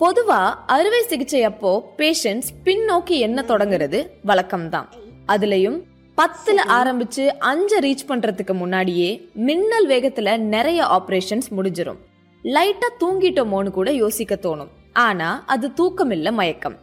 [0.00, 4.06] பொதுவா அறுவை சிகிச்சை அப்போ பேஷண்ட்ஸ் பின்னோக்கி என்ன தொடங்குறது?
[4.26, 4.86] வழக்கம்தான்.
[5.28, 5.82] அதுலயும்
[6.16, 11.96] பத்துல ஆரம்பிச்சு அஞ்ச ரீச் பண்றதுக்கு முன்னாடியே மின்னல் வேகத்துல நிறைய ஆபரேஷன்ஸ் முடிஞ்சிரும்.
[12.42, 14.68] லைட்டா தூங்கிட்டோமோன்னு கூட யோசிக்க தோணும்.
[14.92, 16.76] ஆனா அது தூக்கம் இல்ல மயக்கம்.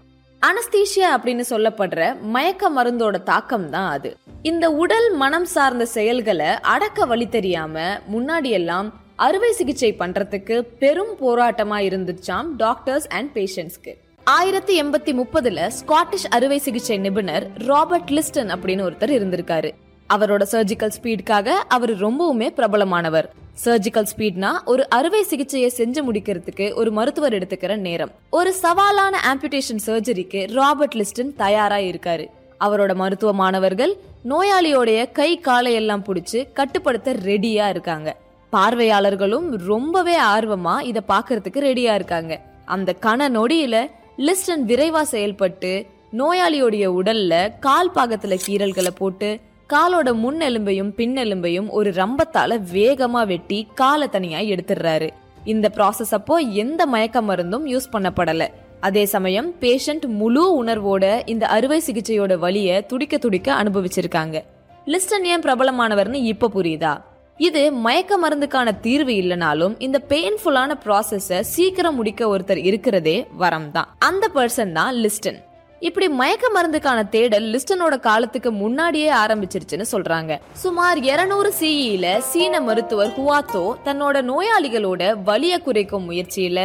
[0.45, 4.17] அனஸ்தீஷியா அப்படின்னு சொல்லப்படுற மயக்க மருந்தோட தாக்கம் தான் அது.
[4.41, 11.77] இந்த உடல் மனம் சார்ந்த செயல்களை அடக்க வழி தெரியாம முன்னாடி எல்லாம் அறுவை சிகிச்சை பண்றதுக்கு பெரும் போராட்டமா
[11.87, 13.93] இருந்துச்சாம் டாக்டர்ஸ் அண்ட் பேஷண்ட்ஸ்க்கு
[14.23, 19.71] ஆயிரத்தி எண்பத்தி முப்பதுல ஸ்காட்டிஷ் அறுவை சிகிச்சை நிபுணர் ராபர்ட் லிஸ்டன் அப்படின்னு ஒருத்தர் இருந்திருக்காரு.
[20.13, 23.29] அவரோட சர்ஜிக்கல் ஸ்பீடுக்காக அவர் ரொம்பவுமே பிரபலமானவர்.
[23.65, 28.11] சர்ஜிக்கல் ஸ்பீட்னா ஒரு அறுவை சிகிச்சையை செஞ்சு முடிக்கிறதுக்கு ஒரு மருத்துவர் எடுத்துக்கிற நேரம்.
[28.29, 32.27] ஒரு சவாலான ஆம்புடேஷன் சர்ஜரிக்கு ராபர்ட் லிஸ்டன் தயாரா இருக்காரு.
[32.59, 33.95] அவரோட மருத்துவ மாணவர்கள்
[34.29, 38.15] நோயாளியோடைய கை காலை எல்லாம் பிடிச்சு கட்டுப்படுத்த ரெடியா இருக்காங்க.
[38.51, 42.41] பார்வையாளர்களும் ரொம்பவே ஆர்வமா இதை பார்க்கறதுக்கு ரெடியா இருக்காங்க.
[42.65, 49.39] அந்த கன நொடியில லிஸ்டன் விரைவா செயல்பட்டு நோயாளியோடைய உடல்ல கால் பாகத்துல கீறல்களை போட்டு
[49.73, 55.09] காலோட முன் எலும்பையும் பின் எலும்பையும் ஒரு ரம்பத்தால வேகமா வெட்டி காலை தனியா எடுத்துடுறாரு
[55.43, 58.47] இந்த ப்ராசஸ் அப்போ எந்த மயக்க மருந்தும் யூஸ் பண்ணப்படல.
[58.79, 64.41] அதே சமயம் பேஷண்ட் முழு உணர்வோட இந்த அறுவை சிகிச்சையோட வழிய துடிக்க துடிக்க அனுபவிச்சிருக்காங்க.
[64.85, 67.01] லிஸ்டன் ஏன் பிரபலமானவர்னு இப்ப புரியுதா?
[67.45, 73.89] இது மயக்க மருந்துக்கான தீர்வு இல்லைனாலும் இந்த பெயின்ஃபுல்லான ப்ராசஸை சீக்கிரம் முடிக்க ஒருத்தர் இருக்கிறதே வரம் தான்.
[74.07, 75.37] அந்த பர்சன் தான் லிஸ்டன்.
[75.81, 80.39] இப்படி மயக்க மருந்துக்கான தேடல் லிஸ்டனோட காலத்துக்கு முன்னாடியே ஆரம்பிச்சிருச்சுன்னு சொல்றாங்க.
[80.63, 86.59] சுமார் 200 சிஇல சீன மருத்துவர் ஹுவாத்தோ தன்னோட நோயாளிகளோட வலிய குறைக்கும் முயற்சியில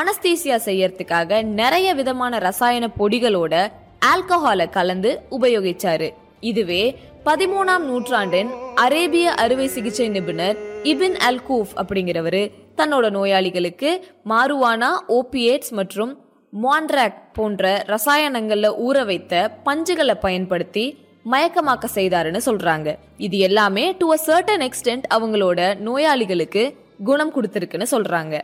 [0.00, 3.54] அனஸ்தீசியா செய்யறதுக்காக நிறைய விதமான ரசாயன பொடிகளோட
[4.12, 6.10] ஆல்கஹாலை கலந்து உபயோகிச்சாரு.
[6.50, 6.82] இதுவே
[7.26, 8.50] பதிமூணாம் நூற்றாண்டின்
[8.84, 10.56] அரேபிய அறுவை சிகிச்சை நிபுணர்
[10.92, 12.42] இபின் அல்கூஃப் அப்படிங்கிறவரு.
[12.78, 13.90] தன்னோட நோயாளிகளுக்கு
[14.32, 16.12] மாருவானா ஓபியேட்ஸ் மற்றும்
[16.64, 19.34] மான்ட்ராக் போன்ற ரசாயனங்கள்ல ஊற வைத்த
[19.66, 20.84] பஞ்சுகளை பயன்படுத்தி
[21.32, 22.88] மயக்கமாக்க செய்தாருன்னு சொல்றாங்க.
[23.26, 26.64] இது எல்லாமே டு அ சர்டன் எக்ஸ்டென்ட் அவங்களோட நோயாளிகளுக்கு
[27.08, 28.34] குணம் கொடுத்துருக்குன்னு சொல்றாங்க.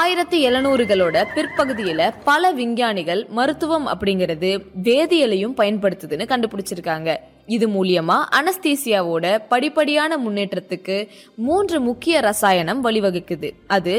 [0.00, 4.50] ஆயிரத்தி எழுநூறுகளோட பிற்பகுதியில பல விஞ்ஞானிகள் மருத்துவம் அப்படிங்கிறது
[4.88, 7.10] வேதியியலையும் பயன்படுத்துதுன்னு கண்டுபிடிச்சிருக்காங்க.
[7.54, 10.96] இது மூலியமா அனஸ்தீசியாவோட படிப்படியான முன்னேற்றத்துக்கு
[11.46, 13.50] மூன்று முக்கிய ரசாயனம் வழிவகுக்குது.
[13.76, 13.94] அது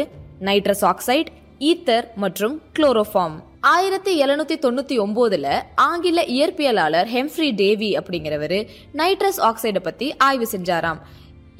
[0.47, 1.31] நைட்ரஸ் ஆக்சைடு
[1.69, 3.37] ஈத்தர் மற்றும் குளோரோஃபார்ம்.
[3.75, 5.47] ஆயிரத்தி எழுநூத்தி தொண்ணூத்தி ஒன்பதுல
[5.85, 8.59] ஆங்கில இயற்பியலாளர் ஹெம்ஃப்ரி டேவி அப்படிங்கிறவரு
[9.01, 11.01] நைட்ரஸ் ஆக்சைடை பத்தி ஆய்வு செஞ்சாராம்.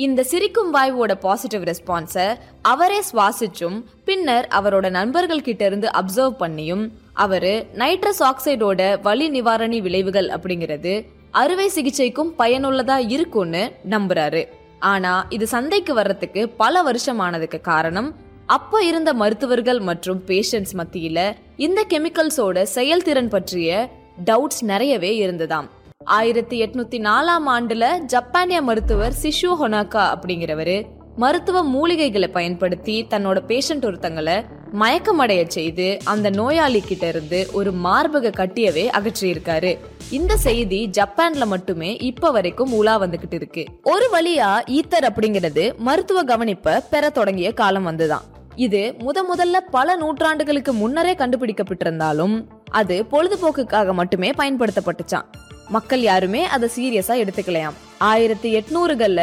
[0.06, 2.28] இந்த சிரிக்கும் வாயுவோட பாசிட்டிவ் ரெஸ்பான்ஸை
[2.62, 6.84] அவரே சுவாசிச்சும் பின்னர் அவரோட நண்பர்கள் கிட்ட இருந்து அப்சர்வ் பண்ணியும்
[7.26, 10.94] அவரு நைட்ரஸ் ஆக்சைடோட வலி நிவாரணி விளைவுகள் அப்படிங்கிறது
[11.32, 14.48] அறுவை சிகிச்சைக்கும் பயனுள்ளதா இருக்கும்னு நம்புறாரு.
[14.80, 21.86] ஆனா இது சந்தைக்கு வர்றதுக்கு பல வருஷம் ஆனதுக்கு காரணம் அப்ப இருந்த மருத்துவர்கள் மற்றும் பேஷண்ட்ஸ் மத்தியில இந்த
[21.90, 23.90] கெமிக்கல்ஸோட செயல்திறன் பற்றிய
[24.26, 25.68] டவுட்ஸ் நிறையவே இருந்ததாம்.
[26.04, 30.86] ஆயிரத்தி எட்நூத்தி நாலாம் ஆண்டுல ஜப்பானிய மருத்துவர் சிஷு ஹொனாக்கா அப்படிங்கிறவரு
[31.22, 34.36] மருத்துவ மூலிகைகளை பயன்படுத்தி தன்னோட பேஷண்ட் ஒருத்தங்களை
[34.74, 39.72] மயக்கமடைய செய்து அந்த நோயாளி கிட்ட இருந்து ஒரு மார்பக கட்டியவே அகற்றியிருக்காரு.
[40.10, 43.66] இந்த செய்தி ஜப்பான்ல மட்டுமே இப்ப வரைக்கும் உலா வந்துகிட்டு இருக்கு.
[43.84, 48.26] ஒரு வழியா ஈத்தர் அப்படிங்கிறது மருத்துவ கவனிப்பை பெற தொடங்கிய காலம் வந்துதான்.
[48.56, 55.30] இது முத முதல்ல பல நூற்றாண்டுகளுக்கு முன்னரே கண்டுபிடிக்கப்பட்டிருந்தாலும் அது பொழுதுபோக்குக்காக மட்டுமே பயன்படுத்தப்பட்டுச்சான்
[55.70, 57.78] மக்கள் யாருமே அதை சீரியஸா எடுத்துக்கலையாம்.
[57.98, 59.22] ஆயிரத்தி எட்நூறுகள்ல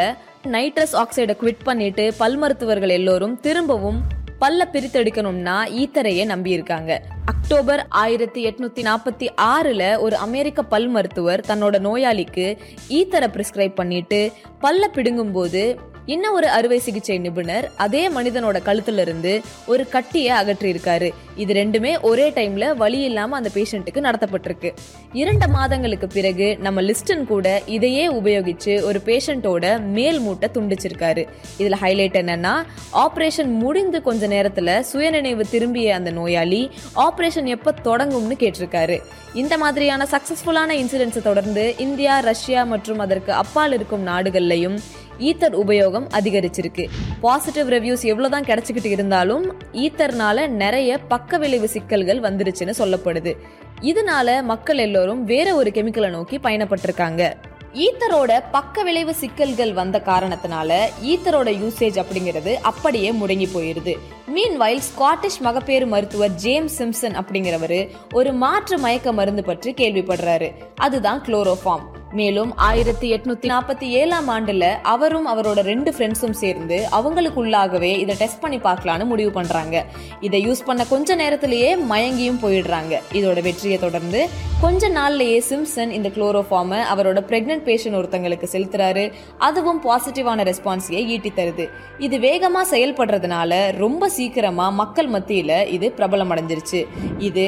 [0.51, 3.99] நைட்ரஸ் ஆக்சைடை குவிட் பண்ணிட்டு பல் மருத்துவர்கள் எல்லோரும் திரும்பவும்
[4.41, 6.93] பல்ல பிரித்தெடுக்கணும்னா ஈத்தரையே நம்பி இருக்காங்க
[7.27, 12.47] அக்டோபர் ஆயிரத்தி எட்நூத்தி நாற்பத்தி ஆறுல ஒரு அமெரிக்க பல் மருத்துவர் தன்னோட நோயாளிக்கு
[12.91, 14.21] ஈத்தரை பிரிஸ்கிரைப் பண்ணிட்டு
[14.61, 15.62] பல்ல பிடுங்கும் போது
[16.06, 21.12] இன்னும் ஒரு அறுவை சிகிச்சை நிபுணர் அதே மனிதனோட கழுத்துல இருந்து ஒரு கட்டியை அகற்றியிருக்காரு.
[21.37, 24.75] இது ரெண்டுமே ஒரே டைம்ல வழி இல்லாம அந்த பேஷண்ட்டுக்கு நடத்தப்பட்டிருக்கு.
[25.12, 31.28] இரண்டு மாதங்களுக்கு பிறகு நம்ம லிஸ்டன் கூட இதையே உபயோகிச்சு ஒரு பேஷண்ட்டோட மேல் மூட்டை துண்டிச்சிருக்காரு.
[31.59, 32.55] இதுல ஹைலைட் என்னன்னா
[32.93, 39.00] ஆபரேஷன் முடிந்து கொஞ்ச நேரத்துல சுயநினைவு திரும்பிய அந்த நோயாளி ஆபரேஷன் எப்ப தொடங்கும்னு கேட்டிருக்காரு.
[39.35, 44.79] இந்த மாதிரியான சக்சஸ்ஃபுல்லான இன்சிடென்ட்ஸை தொடர்ந்து இந்தியா ரஷ்யா மற்றும் அதற்கு அப்பால் இருக்கும் நாடுகள்லையும்
[45.19, 46.89] ஈத்தர் உபயோகம் அதிகரிச்சிருக்கு.
[47.21, 53.37] பாசிட்டிவ் ரிவ்யூஸ் எவ்வளவுதான் கிடைச்சிக்கிட்டு இருந்தாலும் ஈத்தர்னால நிறைய பக்க விளைவு சிக்கல்கள் வந்துருச்சுன்னு சொல்லப்படுது.
[53.81, 57.33] இதனால மக்கள் எல்லோரும் வேற ஒரு கெமிக்கலை நோக்கி பயணப்பட்டிருக்காங்க.
[57.75, 63.97] ஈத்தரோட பக்க விளைவு சிக்கல்கள் வந்த காரணத்தினால ஈத்தரோட யூசேஜ் அப்படிங்கிறது அப்படியே முடங்கி போயிருது.
[64.35, 70.53] மீன்வைல் ஸ்காட்டிஷ் மகப்பேறு மருத்துவர் ஜேம்ஸ் சிம்சன் அப்படிங்கிறவரு ஒரு மாற்று மயக்க மருந்து பற்றி கேள்விப்படுறாரு.
[70.77, 71.87] அதுதான் குளோரோஃபார்ம்
[72.19, 74.65] மேலும் ஆயிரத்தி எட்நூத்தி நாற்பத்தி ஏழாம் ஆண்டுல
[74.95, 79.85] அவரும் அவரோட ரெண்டு ஃப்ரெண்ட்ஸும் சேர்ந்து அவங்களுக்குள்ளாகவே இதை டெஸ்ட் பண்ணி பார்க்கலான்னு முடிவு பண்றாங்க.
[80.21, 82.95] இதை யூஸ் பண்ண கொஞ்ச நேரத்திலேயே மயங்கியும் போயிடுறாங்க.
[83.19, 84.23] இதோட வெற்றியை தொடர்ந்து
[84.61, 89.05] கொஞ்ச நாள்லயே சிம்சன் இந்த குளோரோஃபார்மை அவரோட பிரெக்னன்ட் பேஷண்ட் ஒருத்தங்களுக்கு செலுத்துறாரு.
[89.49, 91.67] அதுவும் பாசிட்டிவான ரெஸ்பான்ஸையே ஈட்டி தருது.
[92.07, 93.53] இது வேகமா செயல்படுறதுனால
[93.85, 96.83] ரொம்ப சீக்கிரமா மக்கள் மத்தியில இது பிரபலம் அடைஞ்சிருச்சு
[97.31, 97.47] இது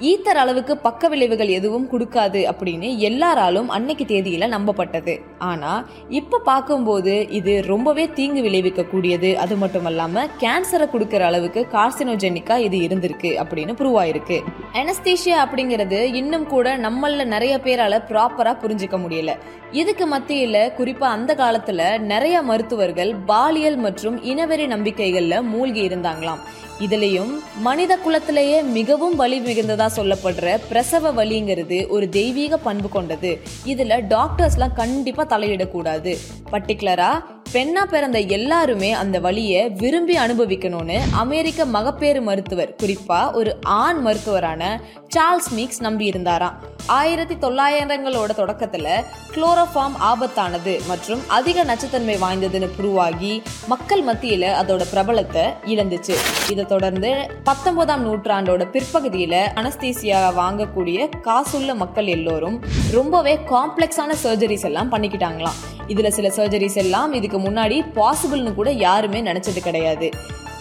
[0.00, 5.14] ஈத்தர் அளவுக்கு பக்க விளைவுகள் எதுவும் கொடுக்காது அப்படின்னு எல்லாராலும் அன்னைக்கு தேதியில நம்பப்பட்டது.
[5.38, 5.72] ஆனா
[6.08, 12.78] இப்ப பார்க்கும்போது இது ரொம்பவே தீங்கு விளைவிக்க கூடியது அது மட்டும் இல்லாமல் கேன்சரை கொடுக்கற அளவுக்கு கார்சினோஜெனிக்கா இது
[12.78, 14.38] இருந்திருக்கு அப்படின்னு ப்ரூவ் ஆயிருக்கு
[14.72, 19.34] அனஸ்தீஷியா அப்படிங்கிறது இன்னும் கூட நம்மள நிறைய பேரால ப்ராப்பரா புரிஞ்சுக்க முடியல.
[19.72, 26.42] இதுக்கு மத்தியில குறிப்பா அந்த காலத்துல நிறைய மருத்துவர்கள் பாலியல் மற்றும் இனவெறி நம்பிக்கைகள்ல மூழ்கி இருந்தாங்களாம்.
[26.80, 27.30] இதுலயும்
[27.60, 33.40] மனித குலத்திலேயே மிகவும் வலி மிகுந்ததா சொல்லப்படுற பிரசவ வலிங்கிறது ஒரு தெய்வீக பண்பு கொண்டது.
[33.66, 36.16] இதுல டாக்டர்ஸ்லாம் கண்டிப்பா தலையிடக்கூடாது.
[36.50, 37.10] பர்டிகுலரா
[37.52, 45.54] பெண்ணா பிறந்த எல்லாருமே அந்த வழியை விரும்பி அனுபவிக்கணும்னு அமெரிக்க மகப்பேறு மருத்துவர் குறிப்பா ஒரு ஆண் மருத்துவரான சார்ல்ஸ்
[45.54, 46.56] மீக்ஸ் நம்பி இருந்தாராம்
[46.86, 48.88] ஆயிரத்தி தொள்ளாயிரங்களோட தொடக்கத்துல
[49.34, 56.16] குளோரோஃபார்ம் ஆபத்தானது மற்றும் அதிக நச்சுத்தன்மை வாய்ந்ததுன்னு புருவாகி மக்கள் மத்தியில அதோட பிரபலத்தை இழந்துச்சு.
[56.50, 62.60] இதை தொடர்ந்து பத்தொன்பதாம் நூற்றாண்டோட பிற்பகுதியில அனஸ்தீசியா வாங்கக்கூடிய காசுள்ள மக்கள் எல்லோரும்
[62.92, 65.77] ரொம்பவே காம்ப்ளெக்ஸான சர்ஜரிஸ் எல்லாம் பண்ணிக்கிட்டாங்களாம்.
[65.88, 70.08] இதுல சில சர்ஜரிஸ் எல்லாம் இதுக்கு முன்னாடி பாசிபிள்னு கூட யாருமே நினைச்சது கிடையாது.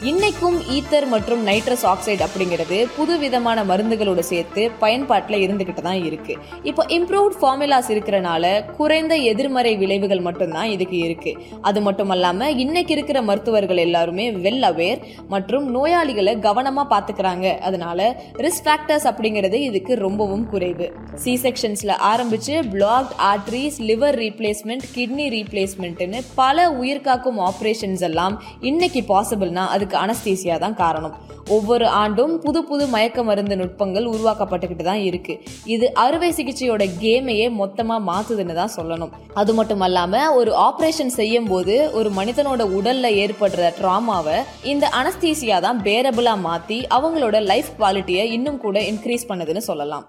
[0.05, 6.33] இன்னைக்கும் ஈத்தர் மற்றும் நைட்ரஸ் ஆக்சைடு அப்படிங்கிறது புது விதமான மருந்துகளோட சேர்த்து பயன்பாட்டில் இருந்துகிட்டு தான் இருக்கு.
[6.69, 8.43] இப்போ இம்ப்ரூவ்ட் ஃபார்முலாஸ் இருக்கிறனால
[8.79, 11.31] குறைந்த எதிர்மறை விளைவுகள் மட்டும்தான் இதுக்கு இருக்கு.
[11.69, 15.01] அது மட்டும் இல்லாமல் இன்னைக்கு இருக்கிற மருத்துவர்கள் எல்லாருமே வெல் அவேர்
[15.33, 18.07] மற்றும் நோயாளிகளை கவனமாக பார்த்துக்கிறாங்க அதனால
[18.45, 20.89] ரிஸ்க் ஃபேக்டர்ஸ் அப்படிங்கிறது இதுக்கு ரொம்பவும் குறைவு.
[21.25, 29.65] சி செக்ஷன்ஸில் ஆரம்பிச்சு blocked arteries liver replacement kidney ரீப்ளேஸ்மெண்ட்னு பல உயிர்காக்கும் ஆப்ரேஷன்ஸ் எல்லாம் இன்னைக்கு பாசிபிள்னா
[29.75, 31.15] அது அதுக்கு அனஸ்தீசியா தான் காரணம்.
[31.55, 35.33] ஒவ்வொரு ஆண்டும் புது புது மயக்க மருந்து நுட்பங்கள் உருவாக்கப்பட்டுக்கிட்டு தான் இருக்கு.
[35.73, 39.13] இது அறுவை சிகிச்சையோட கேமையே மொத்தமா மாத்துதுன்னு தான் சொல்லணும்.
[39.41, 44.37] அது மட்டும் அல்லாம ஒரு ஆபரேஷன் செய்யும் போது ஒரு மனிதனோட உடல்ல ஏற்படுற ட்ராமாவை
[44.73, 50.05] இந்த அனஸ்தீசியா தான் பேரபிளா மாத்தி அவங்களோட லைஃப் குவாலிட்டியை இன்னும் கூட இன்க்ரீஸ் பண்ணுதுன்னு சொல்லலாம்.